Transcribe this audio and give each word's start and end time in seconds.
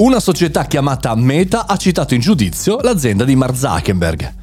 Una 0.00 0.18
società 0.18 0.64
chiamata 0.64 1.14
Meta 1.14 1.66
ha 1.66 1.76
citato 1.76 2.14
in 2.14 2.20
giudizio 2.20 2.78
l'azienda 2.80 3.24
di 3.24 3.36
Mark 3.36 3.54
Zuckerberg. 3.54 4.39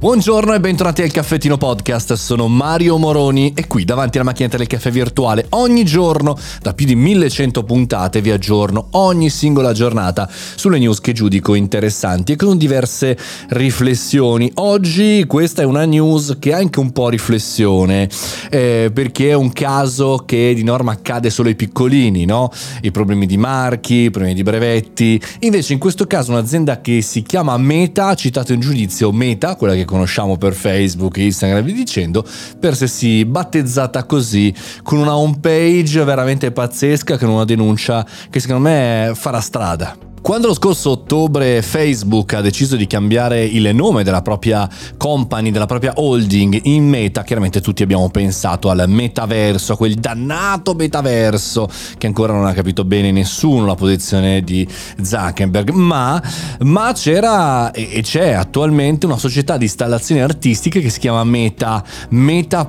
Buongiorno 0.00 0.54
e 0.54 0.60
bentornati 0.60 1.02
al 1.02 1.10
Caffettino 1.10 1.56
Podcast, 1.56 2.12
sono 2.12 2.46
Mario 2.46 2.98
Moroni 2.98 3.52
e 3.52 3.66
qui 3.66 3.84
davanti 3.84 4.16
alla 4.16 4.28
macchinetta 4.28 4.56
del 4.56 4.68
caffè 4.68 4.92
virtuale 4.92 5.46
ogni 5.50 5.84
giorno, 5.84 6.38
da 6.62 6.72
più 6.72 6.86
di 6.86 6.94
1100 6.94 7.64
puntate 7.64 8.20
vi 8.20 8.30
aggiorno 8.30 8.90
ogni 8.92 9.28
singola 9.28 9.72
giornata 9.72 10.30
sulle 10.30 10.78
news 10.78 11.00
che 11.00 11.10
giudico 11.10 11.56
interessanti 11.56 12.30
e 12.30 12.36
con 12.36 12.56
diverse 12.56 13.18
riflessioni. 13.48 14.48
Oggi 14.54 15.24
questa 15.26 15.62
è 15.62 15.64
una 15.64 15.84
news 15.84 16.36
che 16.38 16.52
ha 16.52 16.58
anche 16.58 16.78
un 16.78 16.92
po' 16.92 17.08
riflessione, 17.08 18.08
eh, 18.50 18.92
perché 18.94 19.30
è 19.30 19.34
un 19.34 19.52
caso 19.52 20.22
che 20.24 20.52
di 20.54 20.62
norma 20.62 20.92
accade 20.92 21.28
solo 21.28 21.48
ai 21.48 21.56
piccolini, 21.56 22.24
no? 22.24 22.52
I 22.82 22.92
problemi 22.92 23.26
di 23.26 23.36
marchi, 23.36 23.94
i 23.94 24.10
problemi 24.10 24.36
di 24.36 24.44
brevetti. 24.44 25.20
Invece 25.40 25.72
in 25.72 25.80
questo 25.80 26.06
caso 26.06 26.30
un'azienda 26.30 26.80
che 26.80 27.02
si 27.02 27.22
chiama 27.22 27.56
Meta 27.56 28.14
citato 28.14 28.52
in 28.52 28.60
giudizio 28.60 29.10
Meta, 29.10 29.56
quella 29.56 29.74
che 29.74 29.86
conosciamo 29.88 30.36
per 30.36 30.52
Facebook, 30.52 31.16
Instagram 31.16 31.58
e 31.58 31.62
via 31.62 31.74
dicendo, 31.74 32.24
per 32.60 32.76
se 32.76 32.86
si 32.86 33.24
battezzata 33.24 34.04
così 34.04 34.54
con 34.82 34.98
una 34.98 35.16
home 35.16 35.38
page 35.40 36.04
veramente 36.04 36.52
pazzesca 36.52 37.16
con 37.16 37.30
una 37.30 37.44
denuncia 37.44 38.06
che 38.30 38.38
secondo 38.38 38.68
me 38.68 39.12
farà 39.14 39.40
strada. 39.40 40.07
Quando 40.28 40.48
lo 40.48 40.52
scorso 40.52 40.90
ottobre 40.90 41.62
Facebook 41.62 42.34
ha 42.34 42.42
deciso 42.42 42.76
di 42.76 42.86
cambiare 42.86 43.42
il 43.46 43.74
nome 43.74 44.04
della 44.04 44.20
propria 44.20 44.68
company, 44.98 45.50
della 45.50 45.64
propria 45.64 45.94
holding 45.96 46.60
in 46.64 46.86
Meta, 46.86 47.22
chiaramente 47.22 47.62
tutti 47.62 47.82
abbiamo 47.82 48.10
pensato 48.10 48.68
al 48.68 48.84
metaverso, 48.88 49.72
a 49.72 49.76
quel 49.78 49.94
dannato 49.94 50.74
metaverso 50.74 51.66
che 51.96 52.06
ancora 52.06 52.34
non 52.34 52.44
ha 52.44 52.52
capito 52.52 52.84
bene 52.84 53.10
nessuno 53.10 53.64
la 53.64 53.74
posizione 53.74 54.42
di 54.42 54.68
Zuckerberg, 55.00 55.70
ma, 55.70 56.22
ma 56.58 56.92
c'era 56.92 57.70
e 57.70 58.02
c'è 58.02 58.32
attualmente 58.32 59.06
una 59.06 59.16
società 59.16 59.56
di 59.56 59.64
installazioni 59.64 60.20
artistiche 60.20 60.82
che 60.82 60.90
si 60.90 60.98
chiama 60.98 61.24
Meta, 61.24 61.82
meta.is, 62.10 62.60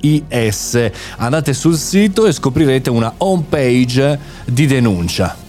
IS. 0.00 0.90
Andate 1.16 1.54
sul 1.54 1.78
sito 1.78 2.26
e 2.26 2.32
scoprirete 2.32 2.90
una 2.90 3.14
home 3.16 3.44
page 3.48 4.18
di 4.44 4.66
denuncia. 4.66 5.43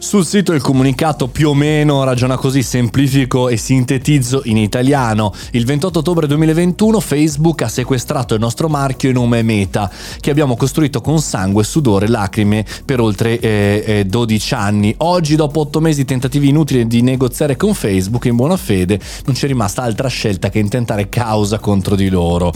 Sul 0.00 0.24
sito 0.24 0.52
il 0.52 0.62
comunicato 0.62 1.26
più 1.26 1.48
o 1.48 1.54
meno 1.54 2.04
ragiona 2.04 2.36
così, 2.36 2.62
semplifico 2.62 3.48
e 3.48 3.56
sintetizzo 3.56 4.42
in 4.44 4.56
italiano. 4.56 5.34
Il 5.50 5.66
28 5.66 5.98
ottobre 5.98 6.28
2021 6.28 7.00
Facebook 7.00 7.62
ha 7.62 7.68
sequestrato 7.68 8.32
il 8.32 8.40
nostro 8.40 8.68
marchio 8.68 9.10
e 9.10 9.12
nome 9.12 9.42
Meta, 9.42 9.90
che 10.20 10.30
abbiamo 10.30 10.56
costruito 10.56 11.00
con 11.00 11.20
sangue, 11.20 11.64
sudore 11.64 12.06
e 12.06 12.10
lacrime 12.10 12.64
per 12.84 13.00
oltre 13.00 13.40
eh, 13.40 13.82
eh, 13.84 14.04
12 14.06 14.54
anni. 14.54 14.94
Oggi, 14.98 15.34
dopo 15.34 15.60
8 15.60 15.80
mesi 15.80 16.02
di 16.02 16.06
tentativi 16.06 16.48
inutili 16.48 16.86
di 16.86 17.02
negoziare 17.02 17.56
con 17.56 17.74
Facebook 17.74 18.24
in 18.26 18.36
buona 18.36 18.56
fede, 18.56 19.00
non 19.24 19.34
c'è 19.34 19.48
rimasta 19.48 19.82
altra 19.82 20.08
scelta 20.08 20.48
che 20.48 20.60
intentare 20.60 21.08
causa 21.08 21.58
contro 21.58 21.96
di 21.96 22.08
loro. 22.08 22.52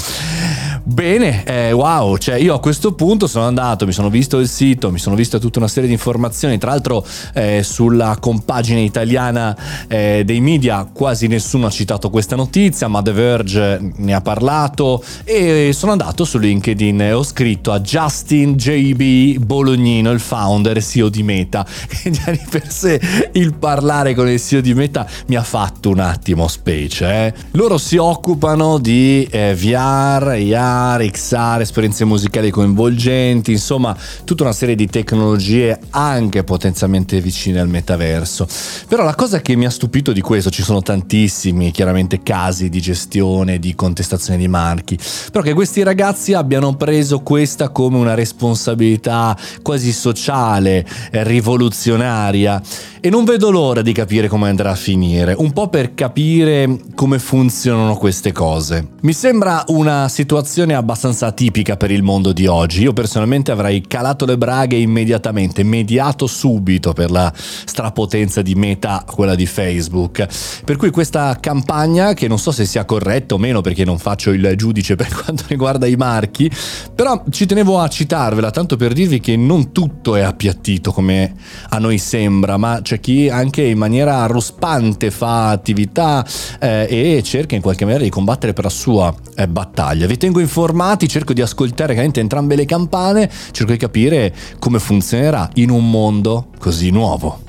Bene, 0.84 1.44
eh, 1.44 1.70
wow, 1.70 2.16
cioè 2.16 2.34
io 2.34 2.55
a 2.55 2.58
questo 2.58 2.92
punto 2.94 3.28
sono 3.28 3.44
andato, 3.44 3.86
mi 3.86 3.92
sono 3.92 4.11
visto 4.11 4.41
il 4.41 4.48
sito, 4.48 4.91
mi 4.91 4.98
sono 4.98 5.14
visto 5.14 5.38
tutta 5.38 5.61
una 5.61 5.69
serie 5.69 5.86
di 5.86 5.94
informazioni, 5.94 6.58
tra 6.58 6.70
l'altro 6.70 7.06
eh, 7.34 7.62
sulla 7.62 8.16
compagine 8.19 8.80
italiana 8.80 9.56
eh, 9.86 10.22
dei 10.27 10.41
media 10.41 10.84
quasi 10.92 11.28
nessuno 11.28 11.66
ha 11.66 11.70
citato 11.70 12.10
questa 12.10 12.34
notizia, 12.34 12.88
ma 12.88 13.00
The 13.00 13.12
Verge 13.12 13.92
ne 13.94 14.12
ha 14.12 14.20
parlato 14.20 15.05
e 15.22 15.70
sono 15.72 15.92
andato 15.92 16.25
su 16.25 16.38
LinkedIn 16.38 17.00
e 17.00 17.12
ho 17.12 17.22
scritto 17.22 17.70
a 17.70 17.78
Justin 17.78 18.56
JB 18.56 19.38
Bolognino, 19.38 20.10
il 20.10 20.20
founder 20.20 20.77
e 20.77 20.83
CEO 20.83 21.08
di 21.08 21.22
Meta, 21.22 21.64
e 22.03 22.10
già 22.10 22.33
di 22.33 22.41
per 22.50 22.69
sé 22.69 23.00
il 23.34 23.55
parlare 23.55 24.14
con 24.14 24.28
il 24.28 24.41
CEO 24.41 24.60
di 24.60 24.75
Meta 24.75 25.06
mi 25.28 25.36
ha 25.36 25.44
fatto 25.44 25.91
un 25.91 26.00
attimo 26.00 26.48
specie. 26.48 27.27
Eh. 27.27 27.34
Loro 27.53 27.78
si 27.78 27.97
occupano 27.98 28.78
di 28.78 29.28
eh, 29.31 29.54
VR, 29.54 30.34
IR, 30.37 30.71
AR, 30.72 31.05
XR, 31.05 31.59
esperienze 31.60 32.06
musicali 32.06 32.50
coinvolgenti, 32.50 33.53
insomma 33.53 33.94
tutta 34.25 34.44
una 34.44 34.53
serie 34.53 34.75
di 34.75 34.87
tecnologie 34.87 35.78
anche 35.91 36.44
potenzialmente 36.44 37.21
vicine 37.21 37.60
al 37.60 37.69
metaverso. 37.69 38.47
Però 38.88 39.05
la 39.05 39.15
cosa 39.15 39.41
che 39.41 39.55
mi 39.55 39.66
ha 39.66 39.71
stupito 39.71 40.12
di 40.12 40.22
questo, 40.22 40.50
ci 40.50 40.62
sono 40.62 40.81
tantissimi 40.81 41.71
chiaramente 41.71 42.22
casi 42.22 42.71
di 42.71 42.81
gestione, 42.81 43.59
di 43.59 43.75
contestazione 43.75 44.38
di 44.38 44.49
marchi, 44.49 44.99
però 45.31 45.44
che 45.44 45.53
questi 45.53 45.83
ragazzi 45.83 46.33
abbiano 46.33 46.75
preso 46.77 47.21
questa 47.21 47.69
come 47.69 47.99
una 47.99 48.15
responsabilità 48.15 49.37
quasi 49.60 49.93
sociale, 49.93 50.87
eh, 51.10 51.22
rivoluzionaria 51.22 52.62
e 53.04 53.10
non 53.10 53.25
vedo 53.25 53.50
l'ora 53.50 53.83
di 53.83 53.93
capire 53.93 54.28
come 54.28 54.49
andrà 54.49 54.71
a 54.71 54.77
finire, 54.77 55.34
un 55.37 55.53
po' 55.53 55.69
per 55.69 55.93
capire 55.93 56.78
come 57.03 57.19
funzionano 57.19 57.97
queste 57.97 58.31
cose. 58.31 58.91
Mi 59.01 59.13
sembra 59.13 59.65
una 59.67 60.07
situazione 60.09 60.75
abbastanza 60.75 61.27
atipica 61.27 61.77
per 61.77 61.91
il 61.91 62.05
mondo 62.05 62.33
di 62.33 62.47
oggi. 62.47 62.83
Io 62.83 62.93
personalmente 62.93 63.51
avrei 63.51 63.85
calato 63.89 64.25
le 64.25 64.39
braghe 64.39 64.77
immediatamente, 64.77 65.65
mediato 65.65 66.29
subito 66.29 66.93
per 66.93 67.11
la 67.11 67.33
strapotenza 67.35 68.41
di 68.41 68.55
meta, 68.55 69.03
quella 69.05 69.35
di 69.35 69.47
Facebook. 69.47 70.29
Per 70.65 70.77
cui 70.77 70.91
questa 70.91 71.37
campagna, 71.41 72.15
che 72.15 72.29
non 72.29 72.39
so 72.39 72.53
se 72.53 72.67
sia 72.67 72.85
corretta 72.85 73.34
o 73.34 73.39
meno 73.39 73.63
perché 73.63 73.84
non 73.84 73.99
faccio 73.99 74.31
il 74.31 74.53
giudice 74.55 74.95
per 74.95 75.09
quanto 75.25 75.43
riguarda 75.49 75.89
i 75.89 75.97
marchi, 75.97 76.49
però 76.95 77.25
ci 77.31 77.47
tenevo 77.47 77.81
a 77.81 77.89
citarvela 77.89 78.53
tanto 78.53 78.77
per 78.77 78.93
dirvi 78.93 79.19
che 79.19 79.34
non 79.34 79.73
tutto 79.73 80.15
è 80.15 80.21
appiattito 80.21 80.93
come 80.93 81.34
a 81.71 81.79
noi 81.81 81.99
sembra, 81.99 82.57
ma 82.59 82.79
c'è 82.81 83.01
chi 83.01 83.29
anche 83.29 83.65
in 83.65 83.79
maniera 83.79 84.25
ruspante 84.27 85.11
fa 85.11 85.49
attività 85.49 86.25
eh, 86.61 86.91
e 86.92 87.22
cerca 87.22 87.54
in 87.54 87.62
qualche 87.62 87.84
maniera 87.84 88.04
di 88.04 88.10
combattere 88.10 88.53
per 88.53 88.64
la 88.64 88.70
sua 88.70 89.14
eh, 89.34 89.48
battaglia. 89.48 90.06
Vi 90.06 90.19
tengo 90.19 90.41
informati, 90.41 91.08
cerco 91.08 91.32
di 91.32 91.41
ascoltare 91.41 91.94
entrambe 92.03 92.54
le 92.54 92.66
campane, 92.66 93.30
cerco 93.50 93.72
di 93.72 93.78
capire 93.78 94.34
come 94.58 94.78
funzionerà 94.78 95.48
in 95.54 95.70
un 95.70 95.88
mondo 95.88 96.48
così 96.58 96.91
nuovo. 96.91 97.41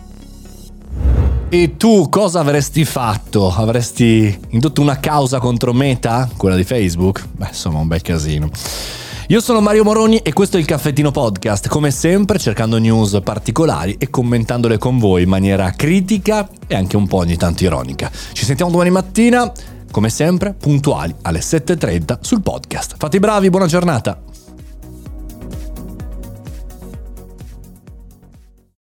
E 1.49 1.75
tu 1.75 2.07
cosa 2.09 2.39
avresti 2.39 2.85
fatto? 2.85 3.53
Avresti 3.53 4.39
indotto 4.51 4.81
una 4.81 4.99
causa 4.99 5.39
contro 5.39 5.73
Meta, 5.73 6.29
quella 6.37 6.55
di 6.55 6.63
Facebook? 6.63 7.27
Beh, 7.29 7.47
insomma, 7.49 7.79
un 7.79 7.87
bel 7.87 8.01
casino. 8.01 8.49
Io 9.27 9.39
sono 9.39 9.61
Mario 9.61 9.85
Moroni 9.85 10.17
e 10.17 10.33
questo 10.33 10.57
è 10.57 10.59
il 10.59 10.65
Caffettino 10.65 11.09
Podcast, 11.09 11.69
come 11.69 11.91
sempre 11.91 12.37
cercando 12.37 12.77
news 12.77 13.21
particolari 13.23 13.95
e 13.97 14.09
commentandole 14.09 14.77
con 14.77 14.99
voi 14.99 15.23
in 15.23 15.29
maniera 15.29 15.71
critica 15.71 16.49
e 16.67 16.75
anche 16.75 16.97
un 16.97 17.07
po' 17.07 17.17
ogni 17.17 17.37
tanto 17.37 17.63
ironica. 17.63 18.11
Ci 18.33 18.43
sentiamo 18.43 18.69
domani 18.69 18.89
mattina, 18.89 19.49
come 19.91 20.09
sempre, 20.09 20.53
puntuali 20.53 21.15
alle 21.21 21.39
7.30 21.39 22.17
sul 22.19 22.41
podcast. 22.41 22.95
Fate 22.97 23.15
i 23.15 23.19
bravi, 23.21 23.49
buona 23.49 23.67
giornata! 23.67 24.32